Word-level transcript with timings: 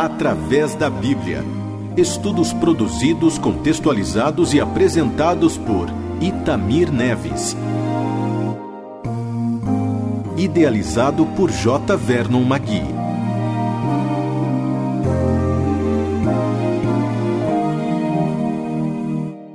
Através 0.00 0.76
da 0.76 0.88
Bíblia. 0.88 1.42
Estudos 1.96 2.52
produzidos, 2.52 3.36
contextualizados 3.36 4.54
e 4.54 4.60
apresentados 4.60 5.58
por 5.58 5.88
Itamir 6.20 6.92
Neves. 6.92 7.56
Idealizado 10.36 11.26
por 11.34 11.50
J. 11.50 11.96
Vernon 11.96 12.44
Magui. 12.44 12.84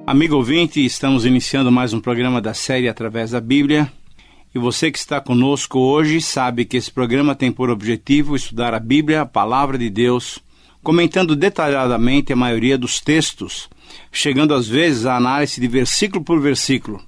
Amigo 0.06 0.36
ouvinte, 0.36 0.84
estamos 0.84 1.26
iniciando 1.26 1.72
mais 1.72 1.94
um 1.94 2.02
programa 2.02 2.42
da 2.42 2.54
série 2.54 2.90
Através 2.90 3.32
da 3.32 3.40
Bíblia. 3.40 3.90
E 4.54 4.60
você 4.60 4.92
que 4.92 5.00
está 5.00 5.20
conosco 5.20 5.80
hoje 5.80 6.22
sabe 6.22 6.64
que 6.64 6.78
esse 6.78 6.92
programa 6.92 7.34
tem 7.34 7.52
por 7.52 7.72
objetivo 7.72 8.36
estudar 8.36 8.76
a 8.76 8.80
Bíblia, 8.80 9.22
a 9.22 9.26
palavra 9.26 9.80
de 9.80 9.90
Deus, 9.90 10.38
comentando 10.84 11.36
detalhadamente 11.36 12.32
a 12.32 12.36
maioria 12.36 12.78
dos 12.78 13.02
textos, 13.02 13.68
chegando 14.12 14.54
às 14.54 14.68
vezes 14.68 15.08
à 15.08 15.16
análise 15.16 15.60
de 15.60 15.68
versículo 15.68 16.24
por 16.24 16.40
versículo. 16.40 17.02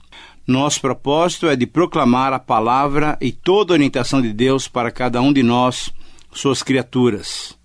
Nosso 0.48 0.82
propósito 0.82 1.48
é 1.48 1.56
de 1.56 1.68
proclamar 1.68 2.34
a 2.34 2.40
palavra 2.40 3.16
e 3.22 3.32
toda 3.32 3.74
a 3.74 3.76
orientação 3.76 4.24
de 4.24 4.34
Deus 4.34 4.68
para 4.68 4.90
cada 4.90 5.22
um 5.22 5.32
de 5.32 5.44
nós, 5.44 5.92
suas 6.32 6.64
criaturas. 6.64 7.56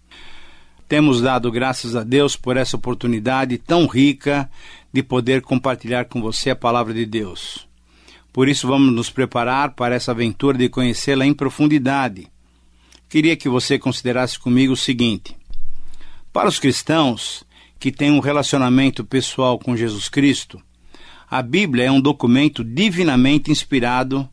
Temos 0.86 1.22
dado 1.22 1.50
graças 1.50 1.96
a 1.96 2.02
Deus 2.02 2.36
por 2.36 2.58
essa 2.58 2.76
oportunidade 2.76 3.56
tão 3.56 3.86
rica 3.86 4.50
de 4.92 5.02
poder 5.02 5.40
compartilhar 5.40 6.04
com 6.04 6.20
você 6.20 6.50
a 6.50 6.56
palavra 6.56 6.92
de 6.92 7.06
Deus. 7.06 7.69
Por 8.32 8.48
isso, 8.48 8.66
vamos 8.66 8.92
nos 8.92 9.10
preparar 9.10 9.74
para 9.74 9.94
essa 9.94 10.12
aventura 10.12 10.56
de 10.56 10.68
conhecê-la 10.68 11.26
em 11.26 11.34
profundidade. 11.34 12.28
Queria 13.08 13.36
que 13.36 13.48
você 13.48 13.78
considerasse 13.78 14.38
comigo 14.38 14.72
o 14.72 14.76
seguinte: 14.76 15.36
para 16.32 16.48
os 16.48 16.58
cristãos 16.58 17.44
que 17.78 17.90
têm 17.90 18.12
um 18.12 18.20
relacionamento 18.20 19.04
pessoal 19.04 19.58
com 19.58 19.76
Jesus 19.76 20.08
Cristo, 20.08 20.62
a 21.28 21.42
Bíblia 21.42 21.86
é 21.86 21.90
um 21.90 22.00
documento 22.00 22.62
divinamente 22.62 23.50
inspirado, 23.50 24.28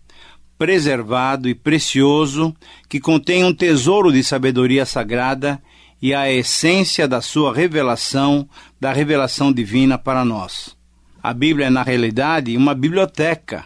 preservado 0.57 1.49
e 1.49 1.55
precioso 1.55 2.55
que 2.87 2.99
contém 2.99 3.43
um 3.43 3.53
tesouro 3.53 4.11
de 4.11 4.23
sabedoria 4.23 4.85
sagrada 4.85 5.61
e 5.99 6.13
a 6.13 6.31
essência 6.31 7.07
da 7.07 7.21
sua 7.21 7.53
revelação, 7.53 8.47
da 8.79 8.93
revelação 8.93 9.51
divina 9.51 9.97
para 9.97 10.23
nós. 10.23 10.75
A 11.21 11.33
Bíblia 11.33 11.67
é, 11.67 11.69
na 11.69 11.81
realidade, 11.81 12.55
uma 12.55 12.75
biblioteca 12.75 13.65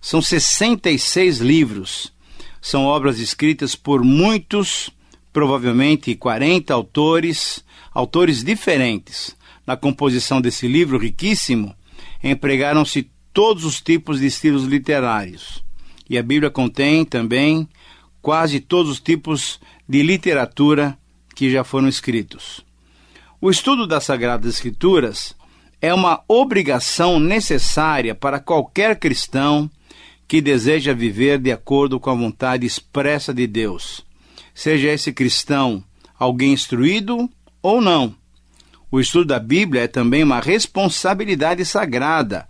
são 0.00 0.22
66 0.22 1.38
livros. 1.38 2.12
São 2.60 2.84
obras 2.84 3.18
escritas 3.18 3.74
por 3.74 4.02
muitos, 4.02 4.90
provavelmente 5.32 6.14
40 6.14 6.72
autores, 6.72 7.64
autores 7.92 8.42
diferentes. 8.42 9.36
Na 9.66 9.76
composição 9.76 10.40
desse 10.40 10.66
livro 10.66 10.98
riquíssimo, 10.98 11.74
empregaram-se 12.22 13.10
todos 13.32 13.64
os 13.64 13.80
tipos 13.80 14.20
de 14.20 14.26
estilos 14.26 14.64
literários. 14.64 15.62
E 16.08 16.16
a 16.16 16.22
Bíblia 16.22 16.50
contém 16.50 17.04
também 17.04 17.68
quase 18.22 18.60
todos 18.60 18.90
os 18.92 19.00
tipos 19.00 19.60
de 19.88 20.02
literatura 20.02 20.98
que 21.34 21.50
já 21.50 21.62
foram 21.62 21.88
escritos. 21.88 22.64
O 23.40 23.50
estudo 23.50 23.86
das 23.86 24.04
Sagradas 24.04 24.54
Escrituras 24.54 25.36
é 25.80 25.94
uma 25.94 26.22
obrigação 26.26 27.20
necessária 27.20 28.14
para 28.14 28.40
qualquer 28.40 28.98
cristão 28.98 29.70
que 30.28 30.42
deseja 30.42 30.92
viver 30.92 31.38
de 31.38 31.50
acordo 31.50 31.98
com 31.98 32.10
a 32.10 32.14
vontade 32.14 32.66
expressa 32.66 33.32
de 33.32 33.46
Deus, 33.46 34.04
seja 34.54 34.88
esse 34.88 35.10
cristão 35.10 35.82
alguém 36.18 36.52
instruído 36.52 37.30
ou 37.62 37.80
não. 37.80 38.14
O 38.90 39.00
estudo 39.00 39.24
da 39.24 39.38
Bíblia 39.38 39.82
é 39.84 39.88
também 39.88 40.22
uma 40.22 40.40
responsabilidade 40.40 41.64
sagrada 41.64 42.46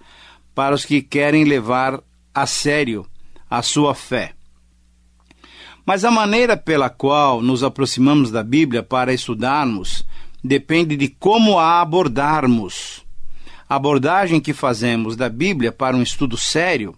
para 0.54 0.74
os 0.74 0.84
que 0.84 1.00
querem 1.00 1.44
levar 1.44 2.02
a 2.34 2.46
sério 2.46 3.06
a 3.48 3.62
sua 3.62 3.94
fé. 3.94 4.32
Mas 5.86 6.04
a 6.04 6.10
maneira 6.10 6.56
pela 6.56 6.90
qual 6.90 7.40
nos 7.40 7.62
aproximamos 7.62 8.30
da 8.30 8.42
Bíblia 8.42 8.82
para 8.82 9.12
estudarmos 9.12 10.04
depende 10.42 10.96
de 10.96 11.08
como 11.08 11.58
a 11.58 11.80
abordarmos. 11.80 13.04
A 13.68 13.76
abordagem 13.76 14.40
que 14.40 14.52
fazemos 14.52 15.16
da 15.16 15.28
Bíblia 15.28 15.72
para 15.72 15.96
um 15.96 16.02
estudo 16.02 16.36
sério 16.36 16.94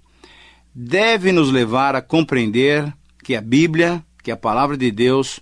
deve 0.74 1.32
nos 1.32 1.50
levar 1.50 1.94
a 1.94 2.02
compreender 2.02 2.92
que 3.22 3.34
a 3.34 3.40
Bíblia, 3.40 4.04
que 4.22 4.30
a 4.30 4.36
palavra 4.36 4.76
de 4.76 4.90
Deus, 4.90 5.40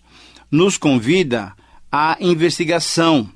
nos 0.50 0.76
convida 0.76 1.54
à 1.90 2.16
investigação, 2.20 3.30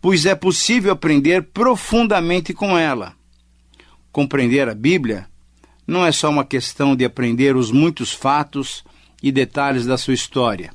pois 0.00 0.26
é 0.26 0.34
possível 0.34 0.92
aprender 0.92 1.42
profundamente 1.44 2.52
com 2.52 2.76
ela. 2.76 3.14
Compreender 4.10 4.68
a 4.68 4.74
Bíblia 4.74 5.26
não 5.86 6.04
é 6.04 6.12
só 6.12 6.30
uma 6.30 6.44
questão 6.44 6.94
de 6.94 7.04
aprender 7.04 7.56
os 7.56 7.70
muitos 7.70 8.12
fatos 8.12 8.84
e 9.22 9.30
detalhes 9.32 9.86
da 9.86 9.96
sua 9.96 10.14
história. 10.14 10.72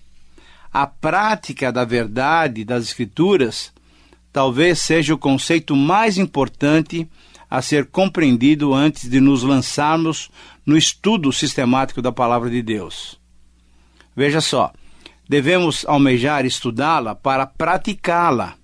A 0.72 0.86
prática 0.86 1.72
da 1.72 1.86
verdade 1.86 2.64
das 2.64 2.84
Escrituras 2.84 3.74
talvez 4.32 4.80
seja 4.80 5.14
o 5.14 5.18
conceito 5.18 5.76
mais 5.76 6.18
importante 6.18 7.10
a 7.50 7.62
ser 7.62 7.88
compreendido 7.88 8.74
antes 8.74 9.10
de 9.10 9.22
nos 9.22 9.44
lançarmos 9.44 10.30
no 10.66 10.78
estudo 10.78 11.32
sistemático 11.32 12.02
da 12.02 12.12
Palavra 12.12 12.50
de 12.50 12.62
Deus. 12.62 13.20
Veja 14.16 14.42
só, 14.42 14.74
devemos 15.28 15.86
almejar 15.86 16.46
estudá-la 16.46 17.16
para 17.16 17.46
praticá-la. 17.46 18.56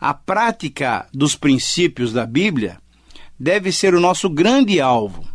A 0.00 0.14
prática 0.14 1.06
dos 1.12 1.34
princípios 1.34 2.12
da 2.12 2.26
Bíblia 2.26 2.78
deve 3.38 3.72
ser 3.72 3.94
o 3.94 4.00
nosso 4.00 4.28
grande 4.30 4.80
alvo, 4.80 5.26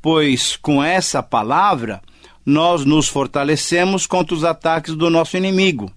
pois 0.00 0.56
com 0.56 0.82
essa 0.82 1.22
palavra 1.22 2.00
nós 2.44 2.84
nos 2.84 3.08
fortalecemos 3.08 4.06
contra 4.06 4.34
os 4.34 4.44
ataques 4.44 4.94
do 4.94 5.10
nosso 5.10 5.36
inimigo, 5.36 5.90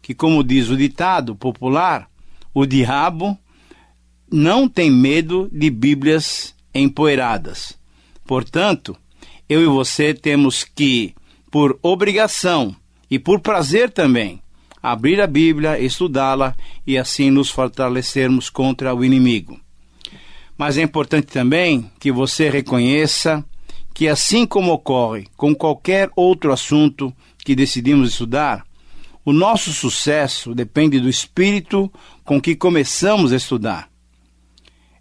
que, 0.00 0.14
como 0.14 0.42
diz 0.42 0.70
o 0.70 0.76
ditado 0.76 1.36
popular, 1.36 2.08
o 2.54 2.64
diabo 2.64 3.38
não 4.30 4.68
tem 4.68 4.90
medo 4.90 5.48
de 5.52 5.70
Bíblias 5.70 6.54
empoeiradas. 6.74 7.76
Portanto, 8.24 8.96
eu 9.48 9.62
e 9.62 9.66
você 9.66 10.14
temos 10.14 10.62
que, 10.62 11.14
por 11.50 11.78
obrigação 11.82 12.74
e 13.10 13.18
por 13.18 13.40
prazer 13.40 13.90
também, 13.90 14.40
abrir 14.80 15.20
a 15.20 15.26
Bíblia, 15.26 15.80
estudá-la 15.80 16.54
e 16.86 16.96
assim 16.96 17.30
nos 17.30 17.50
fortalecermos 17.50 18.48
contra 18.48 18.94
o 18.94 19.04
inimigo. 19.04 19.60
Mas 20.56 20.78
é 20.78 20.82
importante 20.82 21.26
também 21.26 21.90
que 21.98 22.12
você 22.12 22.48
reconheça 22.48 23.44
que, 23.92 24.08
assim 24.08 24.46
como 24.46 24.72
ocorre 24.72 25.26
com 25.36 25.54
qualquer 25.54 26.10
outro 26.14 26.52
assunto 26.52 27.12
que 27.38 27.56
decidimos 27.56 28.10
estudar, 28.10 28.64
o 29.24 29.32
nosso 29.32 29.72
sucesso 29.72 30.54
depende 30.54 31.00
do 31.00 31.08
espírito 31.08 31.92
com 32.24 32.40
que 32.40 32.54
começamos 32.54 33.32
a 33.32 33.36
estudar. 33.36 33.89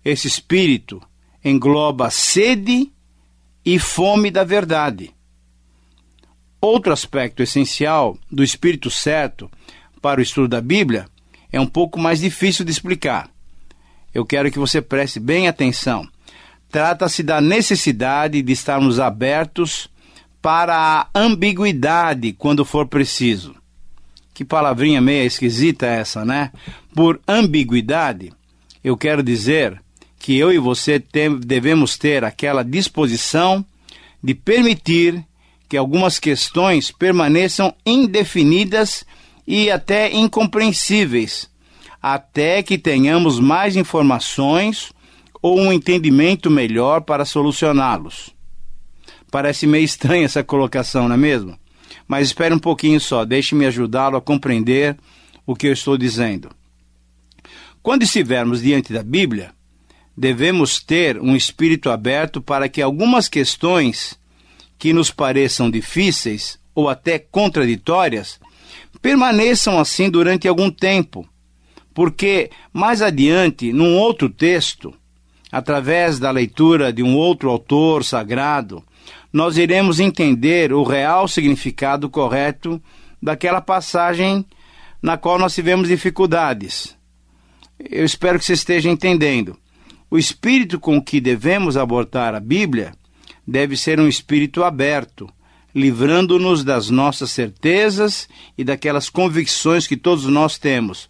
Esse 0.10 0.28
espírito 0.28 1.00
engloba 1.46 2.10
sede 2.10 2.92
e 3.64 3.78
fome 3.78 4.32
da 4.32 4.44
verdade. 4.44 5.14
Outro 6.60 6.92
aspecto 6.92 7.44
essencial 7.44 8.18
do 8.32 8.44
espírito 8.44 8.90
certo 8.90 9.52
para 10.02 10.20
o 10.20 10.24
estudo 10.24 10.48
da 10.48 10.62
Bíblia 10.62 11.06
é 11.52 11.62
um 11.62 11.68
pouco 11.68 12.00
mais 12.00 12.22
difícil 12.22 12.66
de 12.66 12.72
explicar. 12.72 13.30
Eu 14.12 14.26
quero 14.26 14.50
que 14.50 14.58
você 14.58 14.82
preste 14.82 15.20
bem 15.20 15.48
atenção. 15.48 16.08
Trata-se 16.72 17.22
da 17.22 17.40
necessidade 17.40 18.42
de 18.42 18.52
estarmos 18.52 19.00
abertos 19.00 19.92
para 20.42 20.76
a 21.14 21.20
ambiguidade 21.20 22.34
quando 22.34 22.66
for 22.66 22.88
preciso. 22.88 23.56
Que 24.34 24.44
palavrinha 24.44 25.02
meia 25.02 25.24
esquisita 25.24 25.86
essa, 25.86 26.26
né? 26.26 26.52
Por 26.96 27.22
ambiguidade, 27.28 28.34
eu 28.84 28.98
quero 28.98 29.22
dizer 29.22 29.80
que 30.20 30.38
eu 30.38 30.52
e 30.52 30.60
você 30.60 31.00
tem, 31.00 31.40
devemos 31.40 31.98
ter 31.98 32.26
aquela 32.26 32.62
disposição 32.62 33.66
de 34.22 34.36
permitir 34.36 35.26
que 35.68 35.78
algumas 35.78 36.20
questões 36.20 36.92
permaneçam 36.92 37.74
indefinidas 37.86 39.06
e 39.48 39.72
até 39.72 40.12
incompreensíveis, 40.12 41.50
até 42.02 42.62
que 42.62 42.78
tenhamos 42.78 43.40
mais 43.40 43.76
informações 43.78 44.92
ou 45.42 45.58
um 45.58 45.72
entendimento 45.72 46.52
melhor 46.52 47.02
para 47.02 47.24
solucioná-los. 47.24 48.30
Parece 49.32 49.66
meio 49.66 49.86
estranha 49.86 50.26
essa 50.26 50.44
colocação, 50.44 51.08
não 51.08 51.16
é 51.16 51.18
mesmo? 51.18 51.58
Mas 52.08 52.28
espere 52.28 52.54
um 52.54 52.60
pouquinho 52.60 53.00
só, 53.00 53.24
deixe-me 53.24 53.66
ajudá-lo 53.66 54.18
a 54.18 54.22
compreender 54.22 54.98
o 55.46 55.56
que 55.56 55.68
eu 55.68 55.74
estou 55.74 55.98
dizendo. 55.98 56.50
Quando 57.82 58.04
estivermos 58.04 58.62
diante 58.62 58.92
da 58.92 59.04
Bíblia, 59.04 59.54
devemos 60.20 60.82
ter 60.84 61.18
um 61.18 61.34
espírito 61.34 61.90
aberto 61.90 62.42
para 62.42 62.68
que 62.68 62.82
algumas 62.82 63.30
questões 63.30 64.20
que 64.78 64.92
nos 64.92 65.10
pareçam 65.10 65.72
difíceis 65.72 66.60
ou 66.76 66.90
até 66.90 67.18
contraditórias 67.18 68.38
permaneçam 69.02 69.80
assim 69.80 70.10
durante 70.10 70.46
algum 70.46 70.70
tempo, 70.70 71.26
porque 71.94 72.52
mais 72.74 73.02
adiante, 73.02 73.72
num 73.72 73.96
outro 73.96 74.28
texto, 74.30 74.94
através 75.50 76.20
da 76.20 76.32
leitura 76.32 76.92
de 76.92 77.02
um 77.02 77.16
outro 77.16 77.50
autor 77.50 78.04
sagrado, 78.04 78.84
nós 79.32 79.58
iremos 79.58 80.02
entender 80.02 80.74
o 80.74 80.84
real 80.84 81.30
significado 81.30 82.10
correto 82.10 82.82
daquela 83.24 83.62
passagem 83.62 84.46
na 85.02 85.16
qual 85.16 85.40
nós 85.40 85.56
tivemos 85.56 85.88
dificuldades. 85.88 86.94
Eu 87.80 88.04
espero 88.04 88.38
que 88.38 88.44
você 88.44 88.52
esteja 88.52 88.90
entendendo. 88.90 89.58
O 90.12 90.18
espírito 90.18 90.80
com 90.80 91.02
que 91.02 91.22
devemos 91.22 91.78
abordar 91.78 92.34
a 92.34 92.40
Bíblia 92.40 92.94
deve 93.46 93.78
ser 93.78 94.00
um 94.00 94.08
espírito 94.08 94.64
aberto, 94.64 95.30
livrando-nos 95.74 96.64
das 96.64 96.90
nossas 96.90 97.32
certezas 97.32 98.28
e 98.58 98.64
daquelas 98.64 99.10
convicções 99.10 99.88
que 99.88 99.96
todos 99.96 100.26
nós 100.26 100.58
temos. 100.58 101.08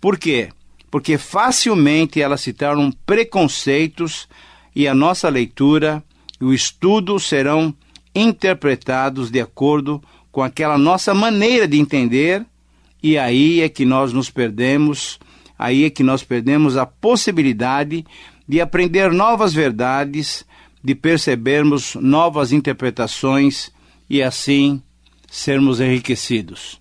Por 0.00 0.18
quê? 0.18 0.50
Porque 0.90 1.16
facilmente 1.16 2.20
elas 2.20 2.42
se 2.42 2.52
tornam 2.52 2.92
preconceitos 3.04 4.28
e 4.74 4.86
a 4.86 4.94
nossa 4.94 5.28
leitura 5.28 6.04
e 6.40 6.44
o 6.44 6.52
estudo 6.52 7.18
serão 7.18 7.74
interpretados 8.14 9.30
de 9.30 9.40
acordo 9.40 10.02
com 10.30 10.42
aquela 10.42 10.76
nossa 10.76 11.14
maneira 11.14 11.66
de 11.66 11.78
entender, 11.78 12.44
e 13.02 13.16
aí 13.16 13.62
é 13.62 13.68
que 13.68 13.84
nós 13.84 14.12
nos 14.12 14.30
perdemos, 14.30 15.18
aí 15.58 15.84
é 15.84 15.90
que 15.90 16.02
nós 16.02 16.22
perdemos 16.22 16.76
a 16.76 16.86
possibilidade 16.86 18.04
de 18.48 18.60
aprender 18.60 19.12
novas 19.12 19.52
verdades, 19.52 20.44
de 20.82 20.94
percebermos 20.94 21.94
novas 21.96 22.52
interpretações 22.52 23.70
e 24.08 24.22
assim 24.22 24.82
sermos 25.28 25.80
enriquecidos. 25.80 26.80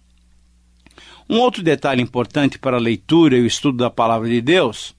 Um 1.28 1.40
outro 1.40 1.64
detalhe 1.64 2.02
importante 2.02 2.60
para 2.60 2.78
a 2.78 2.80
leitura 2.80 3.36
e 3.36 3.42
o 3.42 3.48
estudo 3.48 3.80
da 3.80 3.90
palavra 3.90 4.30
de 4.30 4.42
Deus 4.42 4.96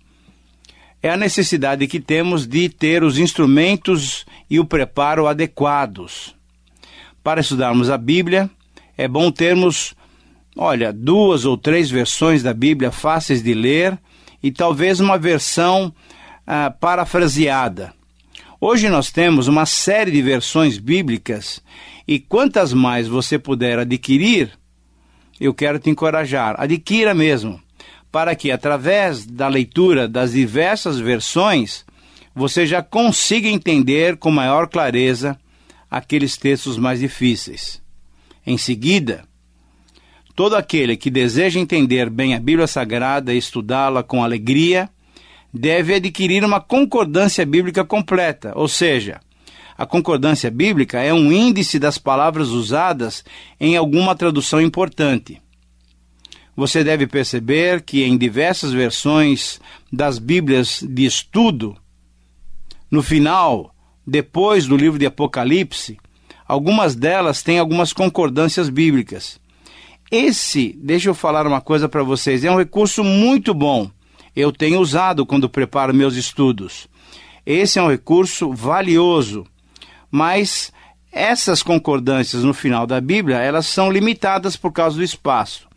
é 1.02 1.11
a 1.11 1.17
necessidade 1.17 1.87
que 1.87 2.00
temos 2.00 2.46
de 2.46 2.69
ter 2.69 3.05
os 3.05 3.17
instrumentos 3.17 4.26
e 4.50 4.58
o 4.58 4.64
preparo 4.64 5.29
adequados. 5.29 6.34
Para 7.22 7.40
estudarmos 7.40 7.90
a 7.90 7.96
Bíblia, 7.96 8.50
é 8.96 9.06
bom 9.06 9.31
termos, 9.31 9.94
olha, 10.56 10.93
duas 10.93 11.44
ou 11.44 11.56
três 11.56 11.91
versões 11.91 12.43
da 12.43 12.55
Bíblia 12.55 12.91
fáceis 12.91 13.43
de 13.43 13.53
ler 13.53 13.99
e 14.43 14.50
talvez 14.50 15.00
uma 15.00 15.19
versão 15.19 15.93
ah, 16.47 16.70
parafraseada. 16.70 17.93
Hoje 18.58 18.88
nós 18.88 19.11
temos 19.11 19.49
uma 19.49 19.67
série 19.67 20.11
de 20.11 20.23
versões 20.23 20.79
bíblicas 20.79 21.62
e 22.08 22.19
quantas 22.19 22.73
mais 22.73 23.06
você 23.06 23.38
puder 23.38 23.79
adquirir, 23.79 24.50
eu 25.38 25.53
quero 25.53 25.79
te 25.79 25.91
encorajar, 25.91 26.55
adquira 26.58 27.12
mesmo, 27.12 27.61
para 28.11 28.35
que 28.35 28.50
através 28.50 29.26
da 29.26 29.49
leitura 29.49 30.08
das 30.08 30.32
diversas 30.32 30.99
versões 30.99 31.85
você 32.35 32.64
já 32.64 32.82
consiga 32.82 33.49
entender 33.49 34.17
com 34.17 34.31
maior 34.31 34.69
clareza 34.69 35.38
aqueles 35.91 36.37
textos 36.37 36.79
mais 36.79 37.00
difíceis. 37.00 37.82
Em 38.47 38.56
seguida, 38.56 39.25
todo 40.37 40.55
aquele 40.55 40.99
que 40.99 41.11
deseja 41.11 41.59
entender 41.59 42.11
bem 42.11 42.35
a 42.35 42.38
Bíblia 42.38 42.67
Sagrada 42.67 43.33
e 43.33 43.38
estudá-la 43.38 44.03
com 44.03 44.23
alegria, 44.23 44.91
deve 45.53 45.94
adquirir 45.94 46.44
uma 46.44 46.61
concordância 46.61 47.47
bíblica 47.47 47.83
completa, 47.83 48.53
ou 48.55 48.69
seja, 48.69 49.19
a 49.79 49.87
concordância 49.87 50.50
bíblica 50.50 51.00
é 51.00 51.12
um 51.12 51.33
índice 51.33 51.79
das 51.79 51.97
palavras 51.97 52.49
usadas 52.49 53.25
em 53.59 53.77
alguma 53.77 54.15
tradução 54.15 54.61
importante. 54.61 55.41
Você 56.55 56.85
deve 56.85 57.06
perceber 57.06 57.82
que 57.82 58.05
em 58.05 58.17
diversas 58.17 58.73
versões 58.73 59.59
das 59.91 60.19
Bíblias 60.19 60.82
de 60.87 61.06
estudo, 61.06 61.77
no 62.91 63.03
final, 63.03 63.75
depois 64.06 64.67
do 64.67 64.77
livro 64.77 64.99
de 64.99 65.06
Apocalipse, 65.06 65.99
algumas 66.47 66.94
delas 66.94 67.43
têm 67.43 67.59
algumas 67.59 67.93
concordâncias 67.93 68.69
bíblicas. 68.69 69.39
Esse, 70.11 70.76
deixa 70.81 71.08
eu 71.08 71.14
falar 71.14 71.47
uma 71.47 71.61
coisa 71.61 71.88
para 71.88 72.03
vocês, 72.03 72.44
é 72.44 72.50
um 72.50 72.58
recurso 72.58 73.03
muito 73.03 73.53
bom. 73.53 73.91
Eu 74.35 74.53
tenho 74.53 74.81
usado 74.81 75.26
quando 75.26 75.49
preparo 75.49 75.94
meus 75.94 76.14
estudos. 76.14 76.88
Esse 77.44 77.79
é 77.79 77.82
um 77.82 77.91
recurso 77.91 78.53
valioso 78.53 79.47
mas 80.11 80.73
essas 81.12 81.62
concordâncias 81.62 82.43
no 82.44 82.55
final 82.55 82.87
da 82.87 83.00
Bíblia, 83.00 83.37
elas 83.38 83.67
são 83.67 83.91
limitadas 83.91 84.56
por 84.56 84.73
causa 84.73 84.97
do 84.97 85.03
espaço. 85.03 85.69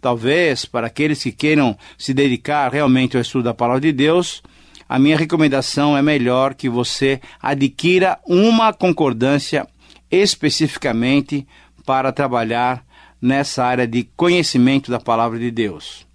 Talvez, 0.00 0.64
para 0.64 0.86
aqueles 0.86 1.22
que 1.22 1.32
queiram 1.32 1.76
se 1.98 2.14
dedicar 2.14 2.72
realmente 2.72 3.16
ao 3.16 3.20
estudo 3.20 3.44
da 3.44 3.54
palavra 3.54 3.80
de 3.80 3.92
Deus, 3.92 4.42
a 4.88 4.98
minha 4.98 5.16
recomendação 5.16 5.96
é 5.96 6.02
melhor 6.02 6.54
que 6.54 6.68
você 6.68 7.20
adquira 7.40 8.18
uma 8.26 8.72
concordância 8.72 9.66
especificamente 10.10 11.46
para 11.84 12.12
trabalhar 12.12 12.84
nessa 13.20 13.64
área 13.64 13.86
de 13.86 14.04
conhecimento 14.16 14.90
da 14.90 14.98
palavra 14.98 15.38
de 15.38 15.50
Deus. 15.50 16.06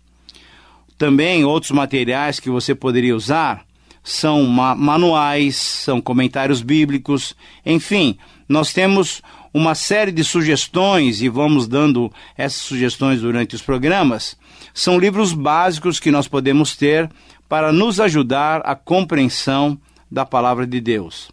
Também 0.98 1.44
outros 1.44 1.72
materiais 1.72 2.40
que 2.40 2.50
você 2.50 2.74
poderia 2.74 3.16
usar 3.16 3.66
são 4.04 4.44
ma 4.44 4.76
manuais, 4.76 5.56
são 5.56 6.00
comentários 6.00 6.62
bíblicos, 6.62 7.36
enfim, 7.66 8.18
nós 8.48 8.72
temos 8.72 9.22
uma 9.54 9.74
série 9.74 10.12
de 10.12 10.24
sugestões 10.24 11.22
e 11.22 11.30
vamos 11.30 11.68
dando 11.68 12.12
essas 12.38 12.62
sugestões 12.62 13.22
durante 13.22 13.56
os 13.56 13.62
programas. 13.62 14.38
São 14.74 15.00
livros 15.00 15.34
básicos 15.34 16.00
que 16.00 16.12
nós 16.12 16.28
podemos 16.28 16.76
ter 16.76 17.10
para 17.48 17.72
nos 17.72 18.00
ajudar 18.00 18.62
à 18.66 18.76
compreensão 18.76 19.80
da 20.12 20.26
palavra 20.26 20.68
de 20.68 20.80
Deus. 20.82 21.32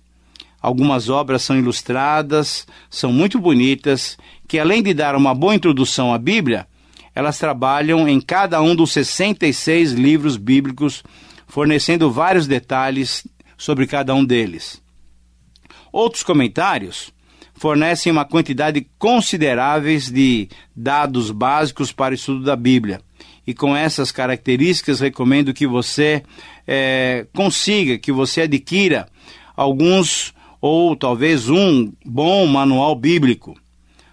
Algumas 0.61 1.09
obras 1.09 1.43
são 1.43 1.59
ilustradas, 1.59 2.67
são 2.89 3.13
muito 3.13 3.41
bonitas, 3.41 4.17
que 4.53 4.59
além 4.59 4.83
de 4.83 4.93
dar 4.93 5.17
uma 5.17 5.35
boa 5.35 5.55
introdução 5.55 6.13
à 6.13 6.19
Bíblia, 6.19 6.67
elas 7.15 7.39
trabalham 7.39 8.07
em 8.07 8.21
cada 8.21 8.61
um 8.61 8.77
dos 8.77 8.93
66 8.93 9.93
livros 9.93 10.37
bíblicos 10.37 11.03
fornecendo 11.47 12.11
vários 12.11 12.47
detalhes 12.47 13.27
sobre 13.57 13.87
cada 13.87 14.15
um 14.15 14.23
deles. 14.23 14.83
Outros 15.91 16.23
comentários 16.23 17.11
fornecem 17.55 18.13
uma 18.13 18.27
quantidade 18.27 18.87
consideráveis 18.99 20.11
de 20.11 20.51
dados 20.77 21.31
básicos 21.31 21.91
para 21.91 22.13
o 22.13 22.15
estudo 22.15 22.45
da 22.45 22.55
Bíblia. 22.55 23.01
E 23.47 23.55
com 23.55 23.75
essas 23.75 24.13
características, 24.13 25.01
recomendo 25.01 25.55
que 25.55 25.67
você 25.67 26.23
é, 26.69 27.27
consiga, 27.35 27.97
que 27.97 28.13
você 28.13 28.43
adquira 28.43 29.09
alguns 29.57 30.35
ou 30.61 30.95
talvez 30.95 31.49
um 31.49 31.91
bom 32.05 32.47
manual 32.47 32.95
bíblico. 32.95 33.62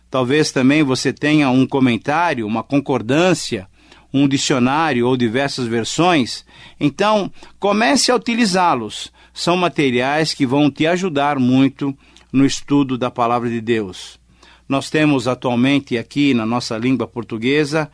Talvez 0.09 0.51
também 0.51 0.83
você 0.83 1.13
tenha 1.13 1.49
um 1.49 1.65
comentário, 1.67 2.47
uma 2.47 2.63
concordância 2.63 3.67
um 4.13 4.27
dicionário 4.27 5.07
ou 5.07 5.15
diversas 5.15 5.67
versões, 5.67 6.45
então 6.79 7.31
comece 7.59 8.11
a 8.11 8.15
utilizá-los. 8.15 9.11
São 9.33 9.55
materiais 9.55 10.33
que 10.33 10.45
vão 10.45 10.69
te 10.69 10.87
ajudar 10.87 11.39
muito 11.39 11.95
no 12.31 12.45
estudo 12.45 12.97
da 12.97 13.09
palavra 13.11 13.49
de 13.49 13.61
Deus. 13.61 14.19
Nós 14.67 14.89
temos 14.89 15.27
atualmente 15.27 15.97
aqui 15.97 16.33
na 16.33 16.45
nossa 16.45 16.77
língua 16.77 17.07
portuguesa 17.07 17.89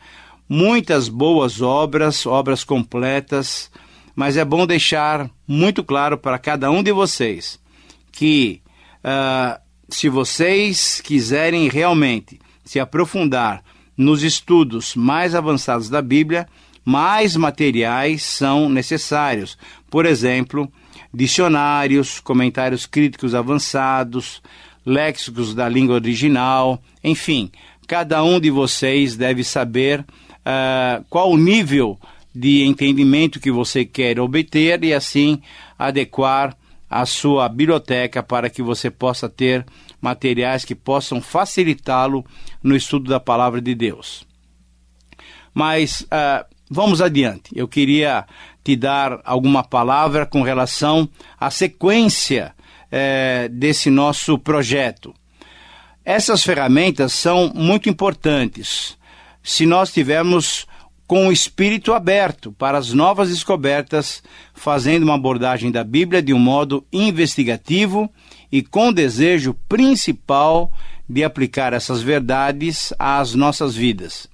muitas 0.48 1.08
boas 1.08 1.60
obras, 1.60 2.26
obras 2.26 2.64
completas, 2.64 3.70
mas 4.14 4.36
é 4.36 4.44
bom 4.44 4.66
deixar 4.66 5.30
muito 5.46 5.84
claro 5.84 6.16
para 6.16 6.38
cada 6.38 6.70
um 6.70 6.82
de 6.82 6.92
vocês 6.92 7.60
que 8.12 8.62
uh, 9.04 9.60
se 9.88 10.08
vocês 10.08 11.00
quiserem 11.00 11.68
realmente 11.68 12.40
se 12.64 12.80
aprofundar 12.80 13.62
nos 13.96 14.22
estudos 14.22 14.94
mais 14.94 15.34
avançados 15.34 15.88
da 15.88 16.02
Bíblia, 16.02 16.46
mais 16.84 17.36
materiais 17.36 18.22
são 18.22 18.68
necessários. 18.68 19.56
Por 19.90 20.04
exemplo, 20.04 20.70
dicionários, 21.12 22.20
comentários 22.20 22.86
críticos 22.86 23.34
avançados, 23.34 24.42
léxicos 24.84 25.54
da 25.54 25.68
língua 25.68 25.94
original, 25.94 26.80
enfim, 27.02 27.50
cada 27.86 28.22
um 28.22 28.38
de 28.38 28.50
vocês 28.50 29.16
deve 29.16 29.42
saber 29.42 30.00
uh, 30.00 31.04
qual 31.08 31.30
o 31.30 31.36
nível 31.36 31.98
de 32.34 32.64
entendimento 32.64 33.40
que 33.40 33.50
você 33.50 33.84
quer 33.84 34.20
obter 34.20 34.84
e 34.84 34.92
assim 34.92 35.40
adequar 35.78 36.56
a 36.88 37.04
sua 37.04 37.48
biblioteca 37.48 38.22
para 38.22 38.48
que 38.48 38.62
você 38.62 38.90
possa 38.90 39.28
ter 39.28 39.66
materiais 40.00 40.64
que 40.64 40.74
possam 40.74 41.20
facilitá-lo 41.20 42.24
no 42.62 42.76
estudo 42.76 43.10
da 43.10 43.18
palavra 43.18 43.60
de 43.60 43.74
Deus. 43.74 44.26
Mas 45.52 46.02
uh, 46.02 46.44
vamos 46.70 47.00
adiante. 47.00 47.50
Eu 47.54 47.66
queria 47.66 48.26
te 48.62 48.76
dar 48.76 49.20
alguma 49.24 49.64
palavra 49.64 50.26
com 50.26 50.42
relação 50.42 51.08
à 51.38 51.50
sequência 51.50 52.54
uh, 52.86 53.48
desse 53.48 53.90
nosso 53.90 54.38
projeto. 54.38 55.14
Essas 56.04 56.44
ferramentas 56.44 57.12
são 57.12 57.52
muito 57.52 57.88
importantes. 57.88 58.96
se 59.42 59.64
nós 59.64 59.92
tivermos 59.92 60.66
com 61.06 61.28
o 61.28 61.32
espírito 61.32 61.92
aberto 61.92 62.52
para 62.52 62.78
as 62.78 62.92
novas 62.92 63.28
descobertas, 63.28 64.22
fazendo 64.52 65.04
uma 65.04 65.14
abordagem 65.14 65.70
da 65.70 65.84
Bíblia 65.84 66.20
de 66.20 66.34
um 66.34 66.38
modo 66.38 66.84
investigativo 66.92 68.10
e 68.50 68.62
com 68.62 68.92
desejo 68.92 69.54
principal 69.68 70.72
de 71.08 71.22
aplicar 71.22 71.72
essas 71.72 72.02
verdades 72.02 72.92
às 72.98 73.34
nossas 73.34 73.76
vidas. 73.76 74.28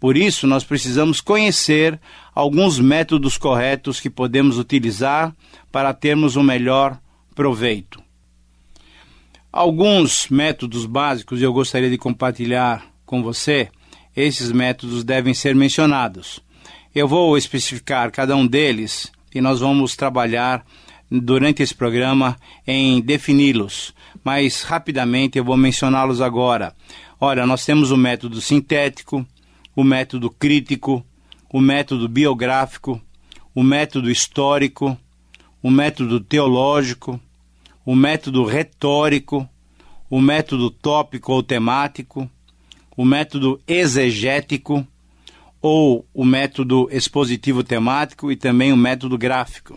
Por 0.00 0.16
isso, 0.16 0.48
nós 0.48 0.64
precisamos 0.64 1.20
conhecer 1.20 2.00
alguns 2.34 2.80
métodos 2.80 3.38
corretos 3.38 4.00
que 4.00 4.10
podemos 4.10 4.58
utilizar 4.58 5.32
para 5.70 5.94
termos 5.94 6.34
um 6.34 6.42
melhor 6.42 6.98
proveito. 7.36 8.02
Alguns 9.52 10.28
métodos 10.28 10.86
básicos 10.86 11.40
eu 11.40 11.52
gostaria 11.52 11.88
de 11.88 11.98
compartilhar 11.98 12.84
com 13.06 13.22
você 13.22 13.68
esses 14.16 14.52
métodos 14.52 15.04
devem 15.04 15.34
ser 15.34 15.54
mencionados. 15.54 16.40
Eu 16.94 17.08
vou 17.08 17.36
especificar 17.36 18.10
cada 18.10 18.36
um 18.36 18.46
deles 18.46 19.10
e 19.34 19.40
nós 19.40 19.60
vamos 19.60 19.96
trabalhar 19.96 20.64
durante 21.10 21.62
esse 21.62 21.74
programa 21.74 22.36
em 22.66 23.00
defini-los, 23.00 23.94
mas 24.24 24.62
rapidamente 24.62 25.38
eu 25.38 25.44
vou 25.44 25.56
mencioná-los 25.56 26.20
agora. 26.20 26.74
Olha, 27.20 27.46
nós 27.46 27.64
temos 27.64 27.90
o 27.90 27.96
método 27.96 28.40
sintético, 28.40 29.26
o 29.76 29.84
método 29.84 30.30
crítico, 30.30 31.04
o 31.50 31.60
método 31.60 32.08
biográfico, 32.08 33.00
o 33.54 33.62
método 33.62 34.10
histórico, 34.10 34.96
o 35.62 35.70
método 35.70 36.18
teológico, 36.20 37.20
o 37.84 37.94
método 37.94 38.44
retórico, 38.44 39.48
o 40.08 40.20
método 40.20 40.70
tópico 40.70 41.32
ou 41.32 41.42
temático, 41.42 42.28
o 43.02 43.04
método 43.04 43.60
exegético 43.66 44.86
ou 45.60 46.06
o 46.14 46.24
método 46.24 46.88
expositivo 46.92 47.64
temático 47.64 48.30
e 48.30 48.36
também 48.36 48.72
o 48.72 48.76
método 48.76 49.18
gráfico. 49.18 49.76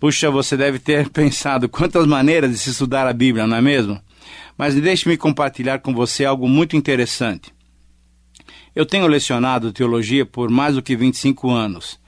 Puxa, 0.00 0.30
você 0.30 0.56
deve 0.56 0.78
ter 0.78 1.10
pensado 1.12 1.68
quantas 1.68 2.06
maneiras 2.06 2.50
de 2.50 2.56
se 2.56 2.70
estudar 2.70 3.06
a 3.06 3.12
Bíblia, 3.12 3.46
não 3.46 3.58
é 3.58 3.60
mesmo? 3.60 4.00
Mas 4.56 4.74
deixe-me 4.74 5.18
compartilhar 5.18 5.80
com 5.80 5.92
você 5.92 6.24
algo 6.24 6.48
muito 6.48 6.76
interessante. 6.76 7.52
Eu 8.74 8.86
tenho 8.86 9.06
lecionado 9.06 9.70
teologia 9.70 10.24
por 10.24 10.48
mais 10.48 10.76
do 10.76 10.82
que 10.82 10.96
25 10.96 11.50
anos. 11.50 12.00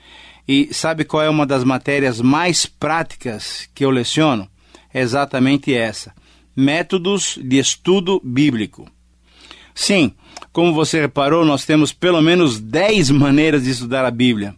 E 0.49 0.73
sabe 0.73 1.05
qual 1.05 1.23
é 1.23 1.29
uma 1.29 1.45
das 1.45 1.63
matérias 1.63 2.23
mais 2.23 2.65
práticas 2.65 3.69
que 3.75 3.85
eu 3.85 3.91
leciono? 3.91 4.49
É 4.95 5.03
exatamente 5.03 5.75
essa: 5.75 6.15
métodos 6.57 7.39
de 7.43 7.59
estudo 7.59 8.19
bíblico. 8.25 8.91
Sim, 9.77 10.11
como 10.55 10.73
você 10.73 11.03
reparou, 11.03 11.45
nós 11.45 11.67
temos 11.67 11.93
pelo 11.93 12.23
menos 12.23 12.59
10 12.59 13.11
maneiras 13.11 13.65
de 13.65 13.71
estudar 13.71 14.07
a 14.07 14.11
Bíblia. 14.11 14.55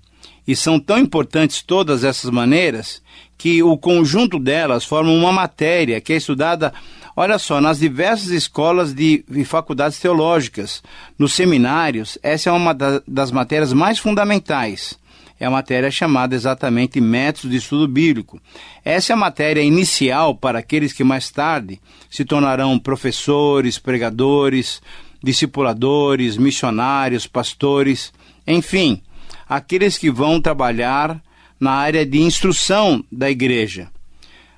E 0.46 0.54
são 0.54 0.78
tão 0.78 0.96
importantes 0.96 1.60
todas 1.60 2.04
essas 2.04 2.30
maneiras 2.30 3.02
que 3.36 3.60
o 3.64 3.76
conjunto 3.76 4.38
delas 4.38 4.84
forma 4.84 5.10
uma 5.10 5.32
matéria 5.32 6.00
que 6.00 6.12
é 6.12 6.16
estudada, 6.16 6.72
olha 7.16 7.36
só, 7.36 7.60
nas 7.60 7.80
diversas 7.80 8.28
escolas 8.28 8.94
de, 8.94 9.24
de 9.28 9.44
faculdades 9.44 9.98
teológicas, 9.98 10.84
nos 11.18 11.34
seminários. 11.34 12.16
Essa 12.22 12.50
é 12.50 12.52
uma 12.52 12.72
da, 12.72 13.02
das 13.06 13.32
matérias 13.32 13.72
mais 13.72 13.98
fundamentais 13.98 14.96
é 15.40 15.46
a 15.46 15.50
matéria 15.50 15.90
chamada 15.90 16.34
exatamente 16.34 17.00
Métodos 17.00 17.50
de 17.50 17.56
Estudo 17.56 17.86
Bíblico. 17.86 18.40
Essa 18.84 19.12
é 19.12 19.14
a 19.14 19.16
matéria 19.16 19.62
inicial 19.62 20.34
para 20.34 20.58
aqueles 20.58 20.92
que 20.92 21.04
mais 21.04 21.30
tarde 21.30 21.80
se 22.10 22.24
tornarão 22.24 22.78
professores, 22.78 23.78
pregadores, 23.78 24.82
discipuladores, 25.22 26.36
missionários, 26.36 27.26
pastores, 27.26 28.12
enfim, 28.46 29.02
aqueles 29.48 29.98
que 29.98 30.10
vão 30.10 30.40
trabalhar 30.40 31.20
na 31.58 31.72
área 31.72 32.06
de 32.06 32.20
instrução 32.20 33.04
da 33.10 33.30
igreja. 33.30 33.88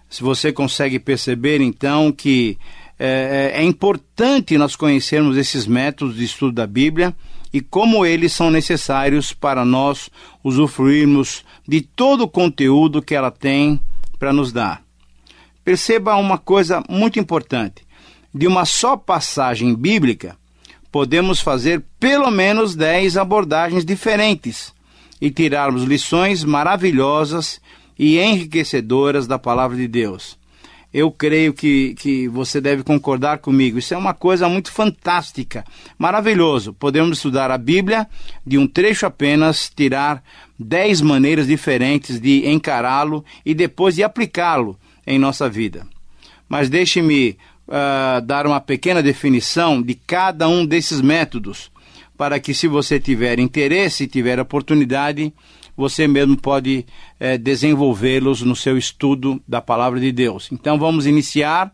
Se 0.09 0.23
você 0.23 0.53
consegue 0.53 0.99
perceber, 0.99 1.61
então, 1.61 2.13
que 2.13 2.59
é, 2.99 3.53
é, 3.55 3.61
é 3.61 3.65
importante 3.65 4.59
nós 4.59 4.77
conhecermos 4.77 5.37
esses 5.37 5.67
métodos 5.67 6.17
de 6.17 6.25
estudo 6.25 6.53
da 6.53 6.67
Bíblia 6.67 7.15
e 7.53 7.61
como 7.61 8.05
eles 8.05 8.33
são 8.33 8.51
necessários 8.51 9.33
para 9.33 9.65
nós 9.65 10.11
usufruirmos 10.45 11.45
de 11.67 11.81
todo 11.81 12.23
o 12.23 12.29
conteúdo 12.29 13.01
que 13.01 13.15
ela 13.15 13.31
tem 13.31 13.81
para 14.19 14.33
nos 14.33 14.53
dar. 14.53 14.83
Perceba 15.65 16.17
uma 16.17 16.39
coisa 16.39 16.83
muito 16.89 17.19
importante: 17.19 17.87
de 18.35 18.47
uma 18.47 18.65
só 18.65 18.97
passagem 18.97 19.75
bíblica, 19.75 20.37
podemos 20.91 21.41
fazer 21.41 21.83
pelo 21.99 22.31
menos 22.31 22.75
10 22.75 23.17
abordagens 23.17 23.85
diferentes 23.85 24.73
e 25.21 25.31
tirarmos 25.31 25.85
lições 25.85 26.45
maravilhosas 26.45 27.61
e 27.99 28.19
enriquecedoras 28.19 29.27
da 29.27 29.39
palavra 29.39 29.77
de 29.77 29.87
Deus. 29.87 30.39
Eu 30.93 31.13
creio 31.13 31.55
que, 31.55 31.95
que 31.95 32.27
você 32.27 32.61
deve 32.61 32.83
concordar 32.83 33.39
comigo. 33.39 33.79
Isso 33.79 33.95
é 33.95 33.97
uma 33.97 34.13
coisa 34.13 34.49
muito 34.49 34.73
fantástica, 34.73 35.65
maravilhoso. 35.97 36.73
Podemos 36.73 37.19
estudar 37.19 37.49
a 37.51 37.59
Bíblia 37.59 38.09
de 38.45 38.59
um 38.59 38.67
trecho 38.67 39.07
apenas, 39.07 39.71
tirar 39.71 40.21
dez 40.59 41.01
maneiras 41.01 41.47
diferentes 41.47 42.21
de 42.21 42.49
encará-lo 42.49 43.25
e 43.47 43.55
depois 43.55 43.95
de 43.95 44.03
aplicá-lo 44.03 44.77
em 45.07 45.17
nossa 45.17 45.49
vida. 45.49 45.87
Mas 46.49 46.69
deixe-me 46.69 47.39
uh, 47.71 48.21
dar 48.21 48.47
uma 48.47 48.61
pequena 48.61 49.03
definição 49.03 49.81
de 49.81 49.95
cada 49.95 50.49
um 50.49 50.67
desses 50.67 51.01
métodos, 51.01 51.71
para 52.17 52.39
que, 52.41 52.53
se 52.53 52.67
você 52.69 52.99
tiver 52.99 53.39
interesse 53.39 54.05
e 54.05 54.09
tiver 54.09 54.39
oportunidade, 54.39 55.33
você 55.77 56.07
mesmo 56.07 56.37
pode 56.37 56.85
uh, 57.21 57.39
desenvolvê-los 57.39 58.43
no 58.43 58.57
seu 58.57 58.77
estudo 58.77 59.41
da 59.47 59.63
palavra 59.63 60.01
de 60.01 60.13
Deus. 60.13 60.51
Então, 60.53 60.79
vamos 60.79 61.07
iniciar. 61.07 61.73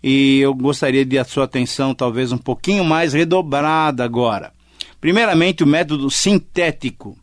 E 0.00 0.38
eu 0.38 0.54
gostaria 0.54 1.04
de 1.04 1.18
a 1.18 1.24
sua 1.24 1.44
atenção 1.44 1.92
talvez 1.92 2.30
um 2.30 2.38
pouquinho 2.38 2.84
mais 2.84 3.12
redobrada 3.12 4.04
agora. 4.04 4.52
Primeiramente, 5.00 5.64
o 5.64 5.66
método 5.66 6.08
sintético. 6.08 7.18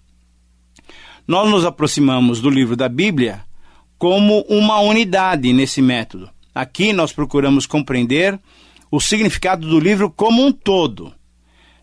Nós 1.26 1.50
nos 1.50 1.66
aproximamos 1.66 2.42
do 2.42 2.50
livro 2.50 2.76
da 2.76 2.90
Bíblia 2.90 3.44
como 3.98 4.42
uma 4.50 4.80
unidade 4.80 5.52
nesse 5.54 5.82
método. 5.82 6.30
Aqui 6.56 6.94
nós 6.94 7.12
procuramos 7.12 7.66
compreender 7.66 8.40
o 8.90 9.02
significado 9.02 9.68
do 9.68 9.78
livro 9.78 10.10
como 10.10 10.46
um 10.46 10.54
todo. 10.54 11.14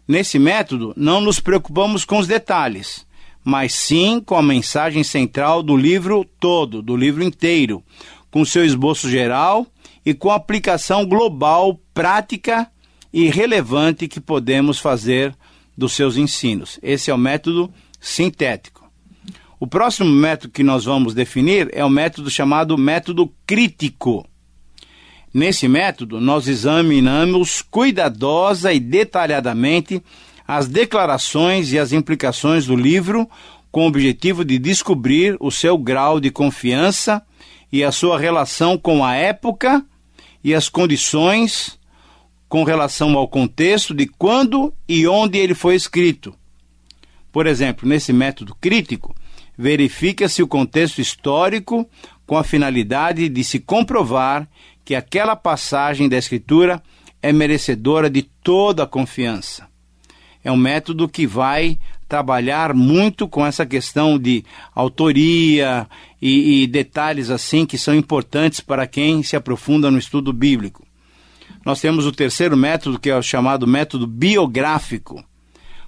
Nesse 0.09 0.39
método, 0.39 0.95
não 0.97 1.21
nos 1.21 1.39
preocupamos 1.39 2.07
com 2.07 2.19
os 2.19 2.27
detalhes, 2.27 3.07
mas 3.45 3.75
sim 3.75 4.19
com 4.19 4.35
a 4.35 4.43
mensagem 4.43 5.05
central 5.05 5.63
do 5.63 5.77
livro 5.77 6.25
todo, 6.41 6.81
do 6.81 6.97
livro 6.97 7.23
inteiro, 7.23 7.85
com 8.31 8.47
seu 8.47 8.65
esboço 8.65 9.11
geral 9.11 9.67
e 10.07 10.15
com 10.15 10.31
a 10.31 10.37
aplicação 10.37 11.05
global, 11.05 11.79
prática 11.93 12.67
e 13.13 13.29
relevante 13.29 14.09
que 14.09 14.21
podemos 14.21 14.79
fazer 14.79 15.37
dos 15.77 15.93
seus 15.93 16.17
ensinos. 16.17 16.79
Esse 16.83 17.11
é 17.11 17.15
o 17.15 17.19
método 17.19 17.71
sintético. 18.01 18.91
O 19.61 19.67
próximo 19.67 20.11
método 20.11 20.53
que 20.53 20.63
nós 20.63 20.87
vamos 20.87 21.15
definir 21.15 21.69
é 21.73 21.85
o 21.85 21.91
método 21.91 22.31
chamado 22.31 22.77
método 22.79 23.31
crítico. 23.47 24.27
Nesse 25.33 25.67
método, 25.67 26.21
nós 26.21 26.47
examinamos 26.47 27.63
cuidadosa 27.63 28.73
e 28.73 28.79
detalhadamente 28.79 30.03
as 30.47 30.69
declarações 30.69 31.73
e 31.73 31.79
as 31.79 31.93
implicações 31.93 32.67
do 32.67 32.77
livro 32.77 33.29
com 33.71 33.85
o 33.85 33.89
objetivo 33.89 34.45
de 34.45 34.59
descobrir 34.59 35.37
o 35.41 35.51
seu 35.51 35.79
grau 35.79 36.21
de 36.21 36.31
confiança 36.31 37.23
e 37.73 37.83
a 37.83 37.91
sua 37.91 38.19
relação 38.19 38.77
com 38.77 39.03
a 39.03 39.15
época 39.15 39.83
e 40.45 40.55
as 40.55 40.69
condições 40.69 41.79
com 42.47 42.65
relação 42.65 43.17
ao 43.17 43.27
contexto 43.27 43.95
de 43.95 44.07
quando 44.07 44.75
e 44.87 45.07
onde 45.07 45.39
ele 45.39 45.55
foi 45.55 45.75
escrito. 45.75 46.35
Por 47.33 47.47
exemplo, 47.47 47.89
nesse 47.89 48.13
método 48.13 48.55
crítico, 48.61 49.17
verifica-se 49.57 50.43
o 50.43 50.47
contexto 50.47 51.01
histórico 51.01 51.89
com 52.27 52.37
a 52.37 52.45
finalidade 52.45 53.29
de 53.31 53.43
se 53.43 53.59
comprovar 53.59 54.47
que 54.85 54.95
aquela 54.95 55.37
passagem 55.37 56.09
da 56.09 56.17
Escritura 56.17 56.83
é 57.21 57.33
merecedora 57.33 58.11
de 58.11 58.23
toda 58.23 58.83
a 58.83 58.87
confiança. 58.87 59.69
É 60.45 60.51
um 60.51 60.57
método 60.57 61.09
que 61.09 61.27
vai 61.27 61.79
trabalhar 62.09 62.75
muito 62.75 63.29
com 63.29 63.47
essa 63.47 63.65
questão 63.65 64.19
de 64.19 64.45
autoria 64.75 65.87
e, 66.21 66.63
e 66.63 66.67
detalhes 66.67 67.31
assim 67.31 67.65
que 67.65 67.79
são 67.79 67.95
importantes 67.95 68.61
para 68.61 68.87
quem 68.87 69.23
se 69.23 69.37
aprofunda 69.37 69.91
no 69.91 69.99
estudo 69.99 70.33
bíblico. 70.33 70.85
Nós 71.65 71.81
temos 71.81 72.05
o 72.05 72.13
terceiro 72.13 72.57
método, 72.57 72.99
que 72.99 73.09
é 73.09 73.17
o 73.17 73.23
chamado 73.23 73.67
método 73.67 74.07
biográfico. 74.07 75.25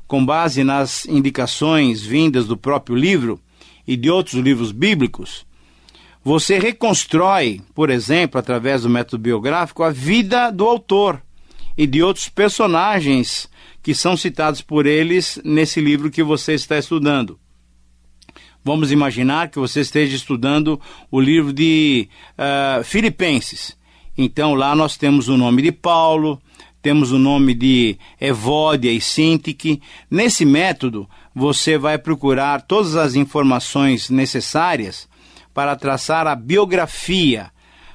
Com 0.06 0.24
base 0.24 0.62
nas 0.62 1.04
indicações 1.06 2.02
vindas 2.02 2.46
do 2.46 2.56
próprio 2.56 2.94
livro 2.96 3.40
e 3.86 3.96
de 3.96 4.08
outros 4.08 4.34
livros 4.34 4.70
bíblicos, 4.70 5.44
você 6.24 6.58
reconstrói, 6.58 7.60
por 7.74 7.90
exemplo, 7.90 8.40
através 8.40 8.82
do 8.82 8.88
método 8.88 9.22
biográfico, 9.22 9.82
a 9.82 9.90
vida 9.90 10.50
do 10.50 10.64
autor 10.64 11.22
e 11.76 11.86
de 11.86 12.02
outros 12.02 12.30
personagens 12.30 13.48
que 13.82 13.94
são 13.94 14.16
citados 14.16 14.62
por 14.62 14.86
eles 14.86 15.38
nesse 15.44 15.82
livro 15.82 16.10
que 16.10 16.22
você 16.22 16.54
está 16.54 16.78
estudando. 16.78 17.38
Vamos 18.64 18.90
imaginar 18.90 19.50
que 19.50 19.58
você 19.58 19.80
esteja 19.80 20.16
estudando 20.16 20.80
o 21.10 21.20
livro 21.20 21.52
de 21.52 22.08
uh, 22.38 22.82
Filipenses. 22.82 23.76
Então 24.16 24.54
lá 24.54 24.74
nós 24.74 24.96
temos 24.96 25.28
o 25.28 25.36
nome 25.36 25.60
de 25.60 25.72
Paulo, 25.72 26.40
temos 26.80 27.12
o 27.12 27.18
nome 27.18 27.52
de 27.52 27.98
Evódia 28.18 28.90
e 28.90 29.02
Sintique. 29.02 29.82
Nesse 30.10 30.46
método, 30.46 31.06
você 31.34 31.76
vai 31.76 31.98
procurar 31.98 32.62
todas 32.62 32.96
as 32.96 33.14
informações 33.14 34.08
necessárias 34.08 35.06
para 35.54 35.76
traçar 35.76 36.26
a 36.26 36.34
biografia, 36.34 37.52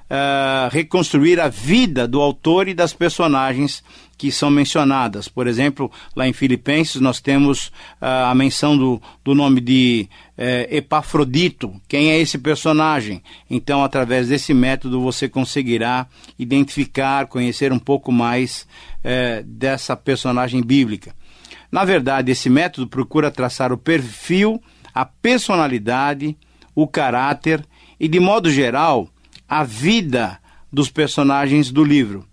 uh, 0.10 0.70
reconstruir 0.72 1.40
a 1.40 1.50
vida 1.50 2.08
do 2.08 2.22
autor 2.22 2.70
e 2.70 2.74
das 2.74 2.94
personagens 2.94 3.84
que 4.18 4.32
são 4.32 4.50
mencionadas. 4.50 5.28
Por 5.28 5.46
exemplo, 5.46 5.92
lá 6.16 6.28
em 6.28 6.34
Filipenses 6.34 7.00
nós 7.00 7.22
temos 7.22 7.68
uh, 7.68 8.28
a 8.30 8.36
menção 8.36 8.78
do, 8.78 9.02
do 9.24 9.36
nome 9.36 9.62
de 9.62 10.10
uh, 10.38 10.74
Epafrodito. 10.74 11.74
Quem 11.88 12.12
é 12.12 12.20
esse 12.20 12.38
personagem? 12.38 13.22
Então, 13.50 13.84
através 13.84 14.30
desse 14.30 14.54
método, 14.54 15.02
você 15.02 15.28
conseguirá 15.28 16.08
identificar, 16.38 17.28
conhecer 17.28 17.72
um 17.72 17.80
pouco 17.80 18.12
mais 18.12 18.68
dessa 19.46 19.96
personagem 19.96 20.62
bíblica. 20.62 21.16
Na 21.72 21.86
verdade, 21.86 22.34
esse 22.34 22.50
método 22.50 22.86
procura 22.86 23.32
traçar 23.32 23.72
o 23.72 23.78
perfil, 23.78 24.62
a 24.94 25.06
personalidade, 25.06 26.38
o 26.82 26.88
caráter 26.88 27.66
e, 28.00 28.08
de 28.08 28.20
modo 28.20 28.50
geral, 28.50 29.10
a 29.48 29.64
vida 29.64 30.40
dos 30.72 30.90
personagens 30.90 31.72
do 31.72 31.84
livro. 31.84 32.26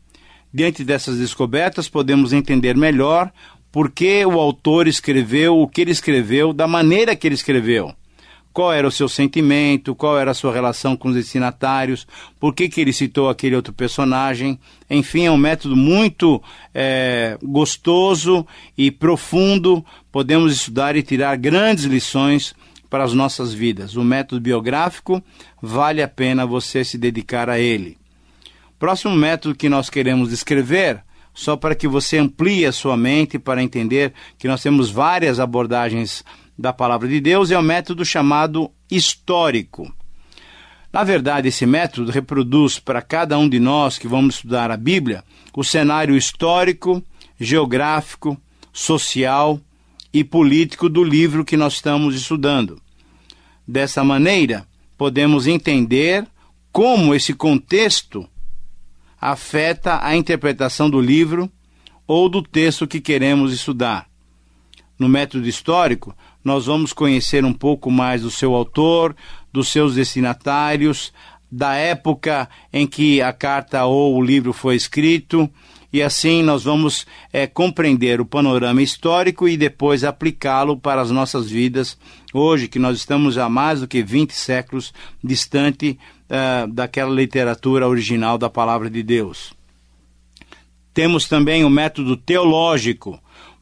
Diante 0.53 0.85
dessas 0.85 1.19
descobertas, 1.19 1.89
podemos 1.89 2.33
entender 2.33 2.77
melhor 2.77 3.33
por 3.73 3.91
que 3.91 4.25
o 4.25 4.41
autor 4.41 4.87
escreveu 4.87 5.59
o 5.59 5.69
que 5.69 5.83
ele 5.83 5.91
escreveu, 5.91 6.53
da 6.53 6.67
maneira 6.67 7.15
que 7.15 7.27
ele 7.27 7.35
escreveu. 7.35 7.93
Qual 8.53 8.73
era 8.73 8.89
o 8.89 8.91
seu 8.91 9.07
sentimento, 9.07 9.95
qual 9.95 10.19
era 10.19 10.31
a 10.31 10.35
sua 10.35 10.51
relação 10.51 10.97
com 10.97 11.09
os 11.09 11.15
destinatários, 11.15 12.07
por 12.41 12.55
que, 12.55 12.71
que 12.71 12.81
ele 12.81 12.91
citou 12.91 13.29
aquele 13.29 13.55
outro 13.55 13.75
personagem. 13.75 14.59
Enfim, 14.89 15.27
é 15.27 15.31
um 15.31 15.37
método 15.37 15.77
muito 15.77 16.43
é, 16.75 17.37
gostoso 17.43 18.47
e 18.79 18.91
profundo. 18.91 19.85
Podemos 20.11 20.55
estudar 20.55 20.97
e 20.97 21.03
tirar 21.03 21.37
grandes 21.37 21.85
lições 21.85 22.55
para 22.89 23.05
as 23.05 23.13
nossas 23.13 23.53
vidas. 23.53 23.97
O 23.97 24.05
método 24.05 24.41
biográfico 24.41 25.23
vale 25.61 26.03
a 26.03 26.09
pena 26.09 26.47
você 26.47 26.85
se 26.85 26.97
dedicar 26.97 27.49
a 27.49 27.59
ele. 27.59 27.99
Próximo 28.79 29.15
método 29.15 29.55
que 29.55 29.69
nós 29.69 29.89
queremos 29.89 30.29
descrever, 30.29 31.03
só 31.33 31.57
para 31.57 31.75
que 31.75 31.89
você 31.89 32.19
amplie 32.19 32.67
a 32.67 32.73
sua 32.73 32.97
mente 32.97 33.39
para 33.39 33.63
entender 33.63 34.13
que 34.39 34.49
nós 34.49 34.63
temos 34.63 34.91
várias 34.91 35.41
abordagens 35.41 36.25
da 36.59 36.73
palavra 36.73 37.09
de 37.09 37.21
Deus, 37.21 37.51
é 37.51 37.59
o 37.59 37.63
método 37.63 38.05
chamado 38.05 38.71
histórico. 38.91 39.93
Na 40.93 41.05
verdade, 41.05 41.49
esse 41.49 41.67
método 41.67 42.11
reproduz 42.11 42.79
para 42.79 43.03
cada 43.03 43.39
um 43.39 43.49
de 43.49 43.61
nós 43.61 43.99
que 43.99 44.09
vamos 44.09 44.37
estudar 44.37 44.71
a 44.71 44.77
Bíblia 44.77 45.23
o 45.55 45.65
cenário 45.65 46.17
histórico, 46.17 47.03
geográfico, 47.41 48.37
social 48.73 49.59
e 50.19 50.25
político 50.25 50.89
do 50.89 51.05
livro 51.05 51.45
que 51.45 51.59
nós 51.59 51.75
estamos 51.75 52.17
estudando. 52.17 52.81
Dessa 53.69 54.03
maneira, 54.03 54.67
podemos 54.97 55.47
entender 55.47 56.27
como 56.73 57.15
esse 57.15 57.35
contexto 57.35 58.27
afeta 59.21 60.03
a 60.03 60.17
interpretação 60.17 60.89
do 60.89 61.03
livro 61.03 61.53
ou 62.07 62.31
do 62.31 62.41
texto 62.41 62.87
que 62.87 62.99
queremos 62.99 63.53
estudar. 63.53 64.07
No 64.99 65.07
método 65.07 65.47
histórico, 65.47 66.17
nós 66.43 66.65
vamos 66.65 66.95
conhecer 66.95 67.45
um 67.45 67.53
pouco 67.53 67.91
mais 67.91 68.23
do 68.23 68.31
seu 68.31 68.55
autor, 68.55 69.15
dos 69.53 69.69
seus 69.69 69.97
destinatários, 69.97 71.13
da 71.53 71.75
época 71.75 72.49
em 72.73 72.87
que 72.87 73.21
a 73.21 73.35
carta 73.35 73.85
ou 73.85 74.17
o 74.17 74.23
livro 74.23 74.55
foi 74.55 74.77
escrito, 74.77 75.51
e 75.97 76.03
assim 76.03 76.43
nós 76.43 76.63
vamos 76.63 77.07
é, 77.33 77.47
compreender 77.47 78.21
o 78.21 78.27
panorama 78.27 78.83
histórico 78.83 79.49
e 79.49 79.57
depois 79.57 80.05
aplicá-lo 80.05 80.77
para 80.77 81.01
as 81.01 81.11
nossas 81.11 81.49
vidas, 81.49 81.97
hoje 82.35 82.69
que 82.69 82.79
nós 82.79 82.99
estamos 82.99 83.39
há 83.39 83.49
mais 83.49 83.81
do 83.81 83.89
que 83.89 84.03
20 84.03 84.35
séculos 84.35 84.93
distante 85.25 85.99
uh, 86.29 86.71
daquela 86.71 87.11
literatura 87.11 87.89
original 87.89 88.37
da 88.37 88.51
palavra 88.51 88.91
de 88.91 89.03
Deus. 89.03 89.55
Temos 90.93 91.27
também 91.27 91.65
o 91.65 91.71
método 91.71 92.15
teológico. 92.15 93.13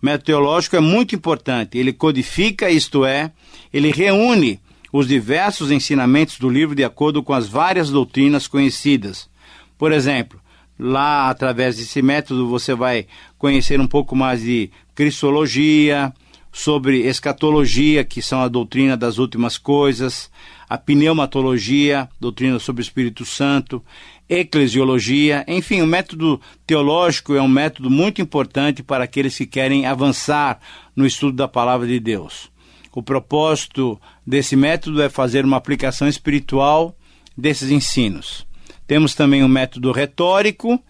O 0.02 0.04
método 0.04 0.24
teológico 0.24 0.74
é 0.74 0.80
muito 0.80 1.14
importante. 1.14 1.78
Ele 1.78 1.92
codifica, 1.92 2.68
isto 2.68 3.04
é, 3.04 3.30
ele 3.72 3.92
reúne 3.92 4.58
os 4.92 5.06
diversos 5.06 5.70
ensinamentos 5.70 6.36
do 6.40 6.50
livro 6.50 6.74
de 6.74 6.82
acordo 6.82 7.22
com 7.22 7.32
as 7.32 7.46
várias 7.46 7.90
doutrinas 7.90 8.48
conhecidas. 8.48 9.30
Por 9.78 9.92
exemplo, 9.92 10.40
lá 10.78 11.30
através 11.30 11.76
desse 11.76 12.02
método 12.02 12.48
você 12.48 12.74
vai 12.74 13.06
conhecer 13.38 13.80
um 13.80 13.86
pouco 13.86 14.16
mais 14.16 14.42
de 14.42 14.70
cristologia, 14.94 16.12
sobre 16.54 17.00
escatologia, 17.00 18.04
que 18.04 18.22
são 18.22 18.40
a 18.40 18.46
doutrina 18.46 18.96
das 18.96 19.18
últimas 19.18 19.58
coisas, 19.58 20.30
a 20.68 20.78
pneumatologia, 20.78 22.08
doutrina 22.20 22.60
sobre 22.60 22.80
o 22.80 22.84
Espírito 22.84 23.24
Santo, 23.24 23.82
eclesiologia, 24.28 25.44
enfim, 25.48 25.82
o 25.82 25.86
método 25.86 26.40
teológico 26.64 27.34
é 27.34 27.42
um 27.42 27.48
método 27.48 27.90
muito 27.90 28.22
importante 28.22 28.84
para 28.84 29.02
aqueles 29.02 29.36
que 29.36 29.46
querem 29.46 29.84
avançar 29.84 30.60
no 30.94 31.04
estudo 31.04 31.36
da 31.36 31.48
palavra 31.48 31.88
de 31.88 31.98
Deus. 31.98 32.48
O 32.94 33.02
propósito 33.02 34.00
desse 34.24 34.54
método 34.54 35.02
é 35.02 35.08
fazer 35.08 35.44
uma 35.44 35.56
aplicação 35.56 36.06
espiritual 36.06 36.96
desses 37.36 37.72
ensinos. 37.72 38.46
Temos 38.86 39.14
também 39.14 39.42
o 39.42 39.48
método 39.48 39.92
retórico, 39.92 40.82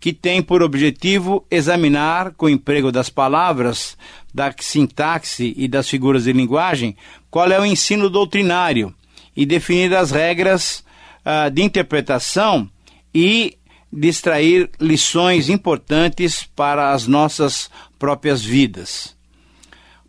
que 0.00 0.12
tem 0.12 0.42
por 0.42 0.62
objetivo 0.62 1.46
examinar, 1.50 2.32
com 2.32 2.46
o 2.46 2.50
emprego 2.50 2.92
das 2.92 3.08
palavras, 3.08 3.96
da 4.32 4.54
sintaxe 4.58 5.54
e 5.56 5.66
das 5.66 5.88
figuras 5.88 6.24
de 6.24 6.32
linguagem, 6.32 6.96
qual 7.30 7.50
é 7.50 7.58
o 7.58 7.64
ensino 7.64 8.10
doutrinário 8.10 8.94
e 9.36 9.46
definir 9.46 9.94
as 9.94 10.10
regras 10.10 10.84
uh, 11.24 11.50
de 11.50 11.62
interpretação 11.62 12.68
e 13.14 13.56
distrair 13.92 14.70
lições 14.80 15.48
importantes 15.48 16.48
para 16.54 16.92
as 16.92 17.06
nossas 17.06 17.70
próprias 17.98 18.44
vidas. 18.44 19.14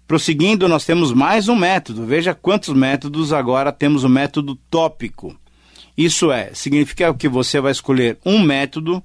Prosseguindo, 0.07 0.67
nós 0.67 0.85
temos 0.85 1.11
mais 1.11 1.47
um 1.47 1.55
método. 1.55 2.05
Veja 2.05 2.33
quantos 2.33 2.73
métodos 2.73 3.33
agora 3.33 3.71
temos 3.71 4.03
o 4.03 4.09
método 4.09 4.55
tópico. 4.69 5.35
Isso 5.97 6.31
é, 6.31 6.53
significa 6.53 7.13
que 7.13 7.27
você 7.27 7.59
vai 7.59 7.71
escolher 7.71 8.17
um 8.25 8.39
método, 8.39 9.03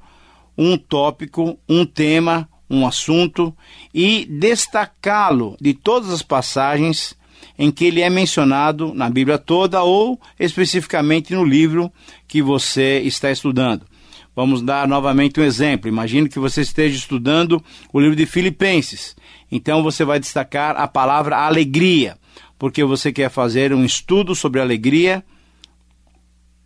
um 0.58 0.76
tópico, 0.76 1.58
um 1.68 1.86
tema, 1.86 2.48
um 2.68 2.86
assunto 2.86 3.54
e 3.92 4.24
destacá-lo 4.26 5.56
de 5.60 5.74
todas 5.74 6.10
as 6.10 6.22
passagens 6.22 7.16
em 7.58 7.70
que 7.70 7.84
ele 7.84 8.00
é 8.00 8.08
mencionado 8.08 8.94
na 8.94 9.10
Bíblia 9.10 9.38
toda 9.38 9.82
ou 9.82 10.20
especificamente 10.38 11.34
no 11.34 11.44
livro 11.44 11.92
que 12.26 12.42
você 12.42 13.00
está 13.00 13.30
estudando. 13.30 13.86
Vamos 14.34 14.62
dar 14.62 14.86
novamente 14.88 15.40
um 15.40 15.44
exemplo. 15.44 15.88
Imagine 15.88 16.28
que 16.28 16.38
você 16.38 16.62
esteja 16.62 16.96
estudando 16.96 17.62
o 17.92 18.00
livro 18.00 18.16
de 18.16 18.26
Filipenses. 18.26 19.16
Então 19.50 19.82
você 19.82 20.04
vai 20.04 20.20
destacar 20.20 20.76
a 20.76 20.86
palavra 20.86 21.36
alegria, 21.36 22.16
porque 22.58 22.84
você 22.84 23.12
quer 23.12 23.28
fazer 23.30 23.74
um 23.74 23.84
estudo 23.84 24.34
sobre 24.34 24.60
alegria 24.60 25.24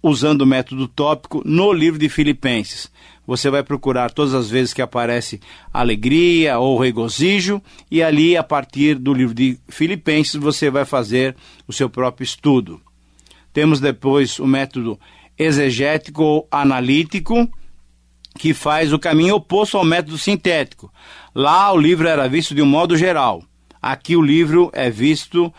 usando 0.04 0.42
o 0.42 0.46
método 0.46 0.86
tópico 0.86 1.40
no 1.46 1.72
livro 1.72 1.98
de 1.98 2.10
Filipenses. 2.10 2.92
Você 3.26 3.48
vai 3.48 3.62
procurar 3.62 4.10
todas 4.10 4.34
as 4.34 4.50
vezes 4.50 4.74
que 4.74 4.82
aparece 4.82 5.40
alegria 5.72 6.58
ou 6.58 6.78
regozijo, 6.78 7.62
e 7.90 8.02
ali, 8.02 8.36
a 8.36 8.42
partir 8.42 8.96
do 8.96 9.14
livro 9.14 9.34
de 9.34 9.58
Filipenses, 9.66 10.34
você 10.34 10.68
vai 10.68 10.84
fazer 10.84 11.34
o 11.66 11.72
seu 11.72 11.88
próprio 11.88 12.22
estudo. 12.22 12.82
Temos 13.50 13.80
depois 13.80 14.38
o 14.38 14.46
método 14.46 15.00
exegético 15.38 16.22
ou 16.22 16.48
analítico, 16.50 17.48
que 18.38 18.52
faz 18.52 18.92
o 18.92 18.98
caminho 18.98 19.36
oposto 19.36 19.78
ao 19.78 19.86
método 19.86 20.18
sintético. 20.18 20.92
Lá 21.34 21.72
o 21.72 21.78
livro 21.78 22.06
era 22.06 22.28
visto 22.28 22.54
de 22.54 22.60
um 22.60 22.66
modo 22.66 22.94
geral. 22.94 23.42
Aqui 23.80 24.16
o 24.16 24.22
livro 24.22 24.70
é 24.74 24.90
visto 24.90 25.46
uh, 25.46 25.52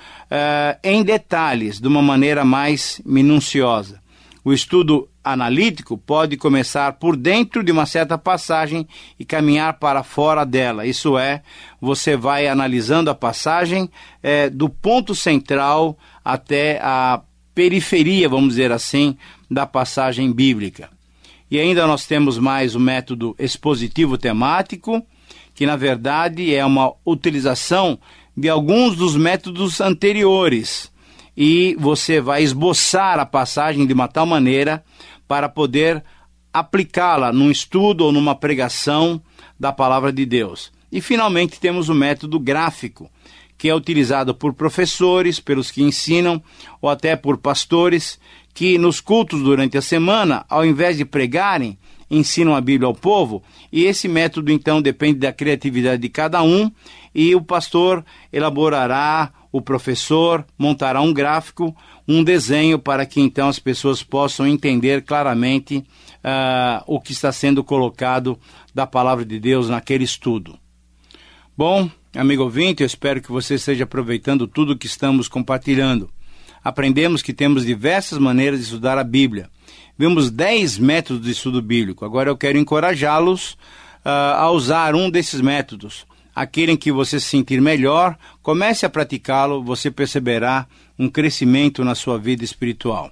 em 0.84 1.04
detalhes, 1.04 1.80
de 1.80 1.88
uma 1.88 2.04
maneira 2.04 2.46
mais 2.46 3.02
minuciosa. 3.04 4.05
O 4.46 4.54
estudo 4.54 5.10
analítico 5.24 5.98
pode 5.98 6.38
começar 6.38 6.94
por 6.94 7.18
dentro 7.18 7.64
de 7.64 7.72
uma 7.72 7.88
certa 7.88 8.16
passagem 8.16 8.88
e 9.20 9.26
caminhar 9.26 9.80
para 9.80 10.04
fora 10.04 10.46
dela. 10.46 10.86
Isso 10.86 11.18
é, 11.18 11.42
você 11.82 12.16
vai 12.16 12.48
analisando 12.48 13.10
a 13.10 13.16
passagem 13.16 13.90
é, 14.22 14.48
do 14.48 14.70
ponto 14.70 15.16
central 15.16 15.98
até 16.24 16.80
a 16.80 17.24
periferia, 17.56 18.30
vamos 18.30 18.50
dizer 18.50 18.72
assim, 18.72 19.18
da 19.50 19.66
passagem 19.66 20.32
bíblica. 20.32 20.92
E 21.50 21.60
ainda 21.60 21.88
nós 21.88 22.06
temos 22.06 22.38
mais 22.38 22.76
o 22.76 22.80
método 22.80 23.36
expositivo 23.40 24.16
temático, 24.16 25.04
que 25.56 25.66
na 25.66 25.76
verdade 25.76 26.54
é 26.54 26.64
uma 26.64 26.94
utilização 27.04 27.98
de 28.38 28.48
alguns 28.48 28.96
dos 28.96 29.16
métodos 29.16 29.82
anteriores. 29.82 30.94
E 31.36 31.76
você 31.80 32.22
vai 32.22 32.44
esboçar 32.44 33.20
a 33.20 33.26
passagem 33.26 33.86
de 33.86 33.94
uma 33.94 34.08
tal 34.08 34.26
maneira 34.26 34.84
para 35.28 35.50
poder 35.50 36.04
aplicá-la 36.54 37.34
num 37.34 37.52
estudo 37.52 38.06
ou 38.06 38.12
numa 38.12 38.36
pregação 38.36 39.22
da 39.60 39.74
palavra 39.74 40.14
de 40.14 40.26
Deus. 40.26 40.72
E 40.92 41.02
finalmente 41.02 41.60
temos 41.60 41.90
o 41.90 41.94
método 41.94 42.40
gráfico, 42.40 43.10
que 43.58 43.68
é 43.68 43.76
utilizado 43.76 44.34
por 44.34 44.54
professores, 44.54 45.40
pelos 45.40 45.72
que 45.72 45.84
ensinam, 45.84 46.42
ou 46.82 46.90
até 46.90 47.16
por 47.16 47.38
pastores, 47.38 48.20
que 48.54 48.78
nos 48.78 49.02
cultos 49.02 49.42
durante 49.42 49.78
a 49.78 49.82
semana, 49.82 50.46
ao 50.50 50.66
invés 50.66 50.96
de 50.96 51.04
pregarem, 51.04 51.78
ensinam 52.10 52.56
a 52.56 52.62
Bíblia 52.62 52.88
ao 52.88 52.94
povo, 52.94 53.44
e 53.72 53.84
esse 53.84 54.08
método 54.08 54.52
então 54.52 54.82
depende 54.82 55.20
da 55.20 55.34
criatividade 55.34 56.02
de 56.02 56.10
cada 56.10 56.42
um, 56.42 56.72
e 57.14 57.36
o 57.36 57.42
pastor 57.42 58.06
elaborará, 58.32 59.32
o 59.56 59.62
professor 59.62 60.46
montará 60.58 61.02
um 61.02 61.14
gráfico, 61.14 61.76
um 62.08 62.24
desenho 62.24 62.78
para 62.78 63.06
que 63.06 63.22
então 63.22 63.48
as 63.48 63.60
pessoas 63.60 64.04
possam 64.04 64.46
entender 64.46 65.04
claramente 65.04 65.78
uh, 65.78 66.84
o 66.86 67.00
que 67.00 67.14
está 67.14 67.32
sendo 67.32 67.64
colocado 67.64 68.38
da 68.74 68.86
palavra 68.86 69.24
de 69.24 69.40
Deus 69.40 69.70
naquele 69.70 70.04
estudo. 70.04 70.58
Bom, 71.58 71.90
amigo 72.14 72.44
ouvinte, 72.44 72.84
eu 72.84 72.88
espero 72.88 73.22
que 73.22 73.32
você 73.32 73.56
esteja 73.56 73.86
aproveitando 73.86 74.48
tudo 74.48 74.78
que 74.78 74.88
estamos 74.88 75.28
compartilhando 75.28 76.10
aprendemos 76.66 77.22
que 77.22 77.32
temos 77.32 77.64
diversas 77.64 78.18
maneiras 78.18 78.58
de 78.58 78.66
estudar 78.66 78.98
a 78.98 79.04
Bíblia. 79.04 79.52
Vimos 79.96 80.32
dez 80.32 80.80
métodos 80.80 81.24
de 81.24 81.30
estudo 81.30 81.62
bíblico. 81.62 82.04
Agora 82.04 82.32
eu 82.32 82.36
quero 82.36 82.58
encorajá-los 82.58 83.52
uh, 84.04 84.36
a 84.36 84.50
usar 84.50 84.96
um 84.96 85.08
desses 85.08 85.42
métodos. 85.42 86.08
Aquele 86.36 86.74
em 86.74 86.78
que 86.78 86.92
você 86.92 87.18
se 87.18 87.28
sentir 87.28 87.62
melhor, 87.62 88.18
comece 88.44 88.86
a 88.86 88.90
praticá-lo, 88.90 89.64
você 89.64 89.90
perceberá 89.90 90.68
um 91.00 91.08
crescimento 91.08 91.84
na 91.84 91.96
sua 91.96 92.20
vida 92.20 92.44
espiritual. 92.44 93.10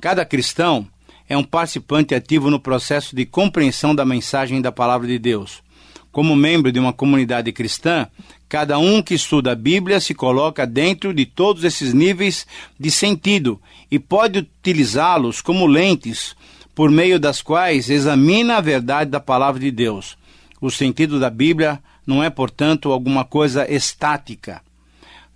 Cada 0.00 0.24
cristão 0.24 0.88
é 1.28 1.36
um 1.36 1.44
participante 1.44 2.14
ativo 2.14 2.50
no 2.50 2.58
processo 2.58 3.14
de 3.14 3.26
compreensão 3.26 3.94
da 3.94 4.04
mensagem 4.04 4.62
da 4.62 4.72
palavra 4.72 5.06
de 5.06 5.18
Deus. 5.18 5.62
Como 6.10 6.34
membro 6.34 6.72
de 6.72 6.80
uma 6.80 6.92
comunidade 6.92 7.52
cristã, 7.52 8.08
cada 8.48 8.78
um 8.78 9.02
que 9.02 9.14
estuda 9.14 9.52
a 9.52 9.54
Bíblia 9.54 10.00
se 10.00 10.14
coloca 10.14 10.66
dentro 10.66 11.12
de 11.12 11.26
todos 11.26 11.64
esses 11.64 11.92
níveis 11.92 12.46
de 12.80 12.90
sentido 12.90 13.60
e 13.90 13.98
pode 13.98 14.38
utilizá-los 14.38 15.42
como 15.42 15.66
lentes 15.66 16.34
por 16.74 16.90
meio 16.90 17.20
das 17.20 17.42
quais 17.42 17.90
examina 17.90 18.56
a 18.56 18.60
verdade 18.60 19.10
da 19.10 19.20
palavra 19.20 19.60
de 19.60 19.70
Deus. 19.70 20.16
O 20.60 20.70
sentido 20.70 21.20
da 21.20 21.28
Bíblia 21.28 21.78
não 22.08 22.24
é, 22.24 22.30
portanto, 22.30 22.90
alguma 22.90 23.22
coisa 23.22 23.70
estática. 23.70 24.62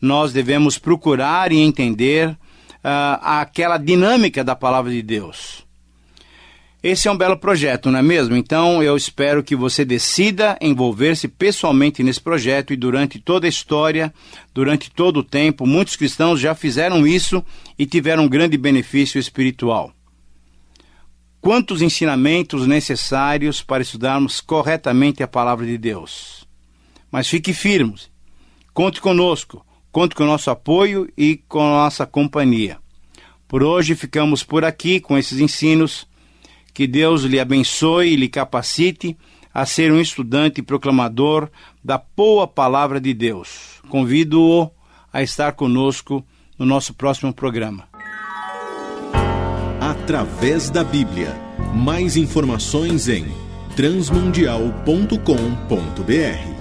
Nós 0.00 0.32
devemos 0.32 0.78
procurar 0.78 1.52
e 1.52 1.58
entender 1.58 2.30
uh, 2.30 3.18
aquela 3.20 3.76
dinâmica 3.76 4.42
da 4.42 4.56
palavra 4.56 4.90
de 4.90 5.02
Deus. 5.02 5.62
Esse 6.82 7.06
é 7.06 7.12
um 7.12 7.16
belo 7.16 7.37
projeto, 7.37 7.90
não 7.90 7.98
é 7.98 8.02
mesmo? 8.02 8.35
Então 8.35 8.82
eu 8.82 8.96
espero 8.96 9.44
que 9.44 9.54
você 9.54 9.85
decida 9.85 10.58
envolver-se 10.61 11.28
pessoalmente 11.28 12.02
nesse 12.02 12.20
projeto 12.20 12.72
e 12.72 12.76
durante 12.76 13.20
toda 13.20 13.46
a 13.46 13.50
história, 13.50 14.12
durante 14.52 14.90
todo 14.90 15.18
o 15.18 15.22
tempo, 15.22 15.66
muitos 15.66 15.94
cristãos 15.94 16.40
já 16.40 16.54
fizeram 16.54 17.06
isso 17.06 17.44
e 17.78 17.85
tiveram 17.85 18.24
um 18.24 18.28
grande 18.28 18.56
benefício 18.56 19.20
espiritual. 19.20 19.92
Quantos 21.40 21.82
ensinamentos 21.82 22.66
necessários 22.66 23.62
para 23.62 23.82
estudarmos 23.82 24.40
corretamente 24.40 25.22
a 25.22 25.28
palavra 25.28 25.66
de 25.66 25.76
Deus? 25.78 26.50
Mas 27.12 27.29
fique 27.29 27.53
firme, 27.53 27.94
conte 28.72 29.01
conosco, 29.01 29.64
conte 29.92 30.14
com 30.14 30.25
o 30.25 30.27
nosso 30.27 30.51
apoio 30.51 31.12
e 31.16 31.37
com 31.46 31.61
a 31.61 31.85
nossa 31.85 32.07
companhia. 32.07 32.79
Por 33.46 33.62
hoje 33.62 33.94
ficamos 33.94 34.42
por 34.42 34.64
aqui 34.64 34.98
com 34.98 35.18
esses 35.18 35.38
ensinos 35.38 36.09
que 36.72 36.87
Deus 36.87 37.25
lhe 37.25 37.38
abençoe 37.38 38.09
e 38.09 38.16
lhe 38.16 38.31
capacite 38.31 39.14
a 39.53 39.66
ser 39.66 39.92
um 39.92 40.01
estudante 40.01 40.61
e 40.61 40.64
proclamador 40.64 41.51
da 41.85 42.03
boa 42.16 42.48
palavra 42.48 42.98
de 42.98 43.12
Deus. 43.12 43.83
Convido-o 43.90 44.70
a 45.12 45.22
estar 45.22 45.53
conosco 45.53 46.25
no 46.59 46.64
nosso 46.64 46.94
próximo 46.94 47.35
programa. 47.35 47.87
Através 49.79 50.70
da 50.70 50.83
Bíblia. 50.83 51.37
Mais 51.75 52.16
informações 52.16 53.09
em 53.09 53.27
transmundial.com.br. 53.77 56.51